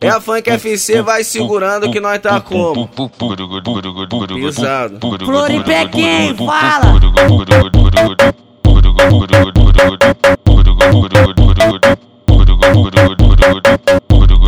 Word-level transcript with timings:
É 0.00 0.08
a 0.08 0.20
Funk 0.20 0.50
FC, 0.50 1.00
vai 1.00 1.22
segurando 1.22 1.88
que 1.92 2.00
nós 2.00 2.18
tá 2.18 2.40
como? 2.40 2.88
Pisado. 4.34 4.98
Floripé 5.24 5.86
quem 5.86 6.34
fala? 6.34 6.98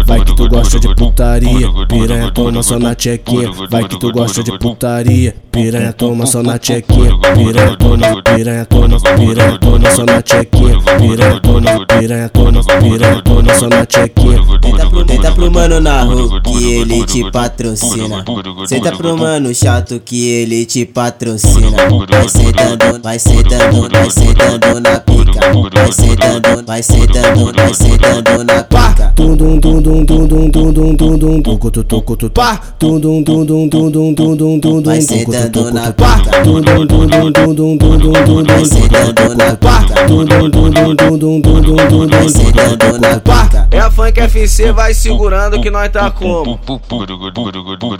Vai 0.07 0.25
que 0.25 0.35
tu 0.35 0.49
gosta 0.49 0.81
de 0.81 0.96
putaria, 0.97 1.69
piranha 1.87 2.31
toma 2.33 2.63
só 2.63 2.79
na 2.79 2.95
tchequinha. 2.95 3.51
Vai 3.71 3.87
que 3.87 3.99
tu 3.99 4.11
gosta 4.11 4.43
de 4.43 4.59
putaria, 4.59 5.35
piranha 5.53 5.93
toma 5.93 6.27
só 6.27 6.43
na 6.43 6.59
tchequinha. 6.59 7.17
Piranha 7.35 7.77
toma, 7.77 8.23
piranha 8.23 8.65
toma, 8.65 8.99
piranha 8.99 9.59
toma 9.59 9.91
só 9.91 10.05
na 10.05 10.23
tchequinha. 10.23 10.81
Piranha 10.99 11.41
toma, 11.41 11.87
piranha 11.87 12.29
toma, 12.31 12.65
piranha 12.81 13.23
toma 13.23 13.55
só 13.55 13.69
na 13.69 13.87
tchequinha. 13.87 14.41
Tenta 14.61 14.87
pro, 14.89 15.05
tenta 15.05 15.33
pro 15.33 15.51
mano 15.51 15.81
na 15.81 16.03
rua 16.03 16.41
que 16.41 16.73
ele 16.73 17.05
te 17.05 17.31
patrocina. 17.31 18.25
Senta 18.67 18.93
pro 18.93 19.17
mano 19.17 19.55
chato 19.55 20.01
que 20.01 20.29
ele 20.29 20.65
te 20.65 20.85
patrocina. 20.87 21.77
Vai 22.11 22.29
sentando, 22.29 23.03
vai 23.03 23.19
sentando, 23.19 23.89
vai 23.91 24.11
sentando 24.11 24.81
na 24.81 25.01
pica. 25.01 25.27
Vai 25.75 25.93
sentando, 25.93 26.67
vai 26.67 26.83
sentando, 26.83 27.53
vai 27.53 27.75
sentando 27.75 28.45
na 28.45 28.63
pica. 28.65 29.13
Tum 29.15 29.37
dum 29.37 29.59
dum 29.59 29.81
dum 29.83 30.05
dum 30.05 30.27
dum 30.27 30.73
dum 30.73 30.86
dum 30.95 31.17
dum 31.17 31.41
dum 31.41 31.59
tucu 31.59 32.17
tu 32.17 32.31
pá 32.31 32.61
dum 32.79 33.01
dum 33.01 33.23
dum 33.23 33.45
dum 33.45 33.69
dum 33.69 33.91
dum 33.91 34.37
dum 34.37 34.61
dum 34.61 34.83
Vai 34.83 34.99
dum 35.01 35.25
tu 35.25 35.33
sentando 35.33 35.73
na 35.73 35.93
pá 35.93 36.17
dum 36.45 36.61
dum 36.61 36.87
dum 36.87 37.07
dum 37.07 37.31
dum 37.31 37.53
dum 37.53 37.77
dum 37.77 37.99
dum 37.99 38.25
dum 38.25 38.45
Vai 38.45 38.65
sentando 38.65 39.35
na 39.35 39.57
pá 39.57 39.83
tum 40.07 40.25
dum 40.25 40.51
dum 40.51 40.71
dum 40.71 40.95
dum 40.95 41.19
dum 41.19 41.41
dum 41.41 41.61
dum 41.61 41.87
dum 41.89 42.07
Vai 42.09 42.29
sentando 42.29 42.99
na 43.01 43.19
pica. 43.19 43.69
É 43.71 43.81
a 43.81 43.91
Funk 43.91 44.21
FC, 44.21 44.73
vai 44.73 44.95
segurando 44.95 45.61
que 45.61 45.71
nós 45.71 45.91
tá 45.91 46.11
como? 46.11 46.59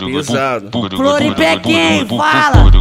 Pisado. 0.05 0.69
Floripé 0.95 1.57
quem 1.59 2.05
fala? 2.05 2.71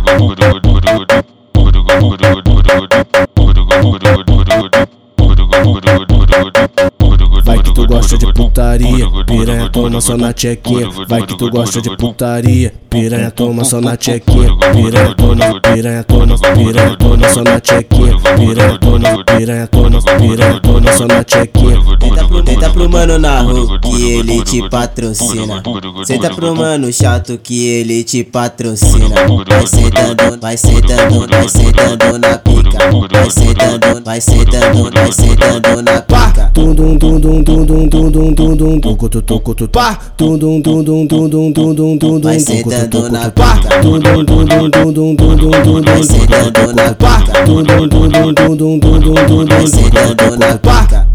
Gosta 7.97 8.19
de 8.19 8.33
putaria, 8.33 9.07
piranha 9.27 9.71
toma 9.71 10.01
só 10.01 10.17
na 10.17 10.33
tchequinha. 10.33 10.89
Vai 11.09 11.23
que 11.27 11.37
tu 11.37 11.51
gosta 11.51 11.81
de 11.81 11.97
putaria, 11.97 12.73
piranha 12.91 13.31
toma 13.31 13.65
só 13.65 13.81
na 13.81 13.97
tchequinha. 13.97 14.55
Piranha 14.73 15.15
toma, 15.15 15.61
piranha 15.61 16.05
toma, 16.05 16.39
piranha 16.39 16.97
toma 16.97 17.29
só 17.29 17.43
na 17.43 17.61
tchequinha. 17.61 18.19
Piranha 18.37 18.79
toma, 18.79 19.25
piranha 19.25 19.67
toma, 19.67 20.03
piranha 20.03 20.61
toma 20.61 20.93
só 20.93 21.07
na 21.07 21.25
tchequinha. 21.25 21.77
Tenta 21.99 22.29
pro, 22.29 22.43
tenta 22.43 22.71
pro 22.71 22.91
mano 22.91 23.19
na 23.19 23.41
rua 23.41 23.79
que 23.81 24.13
ele 24.13 24.43
te 24.43 24.69
patrocina. 24.69 25.63
Senta 26.05 26.31
pro 26.31 26.55
mano 26.55 26.93
chato 26.93 27.39
que 27.43 27.67
ele 27.67 28.05
te 28.05 28.23
patrocina. 28.25 29.09
Vai 29.49 29.67
sentando, 29.67 30.39
vai 30.41 30.57
sentando, 30.57 31.27
vai 31.29 31.49
sentando 31.49 32.19
na 32.19 32.39
pica. 32.39 32.79
Vai 33.11 33.31
sentando, 33.31 34.05
vai 34.05 34.21
sentando, 34.21 34.91
vai 34.93 35.13
sentando 35.13 35.83
na 35.83 36.03
pica 36.03 36.16
tudum 36.57 36.99
tudum 36.99 37.45
tudum 37.45 37.89
tudum 37.91 38.35
tudum 38.35 38.81
tucu 38.81 39.09
tucu 39.09 39.21
tucu 39.55 39.67
pá 39.69 39.99
tudum 40.17 40.63
tudum 40.63 41.07
tudum 41.07 41.53
tudum 41.53 41.99
tudum 41.99 42.21
vai 42.23 42.41
sentando 42.41 43.09
na 43.11 43.29
pá 43.31 43.61
tudum 43.83 44.25
tudum 44.25 44.71
tudum 44.71 45.17
tudum 45.17 45.53
tudum 45.63 45.85
vai 45.85 46.03
sentando 46.03 46.73
na 46.73 46.95
pá 46.95 47.21
tudum 47.45 47.89
tudum 47.91 48.33
tudum 48.35 48.81
tudum 48.81 49.15
tudum 49.29 49.47
vai 49.47 49.67
sentando 49.67 50.37
na 50.37 50.57
pá 50.57 51.06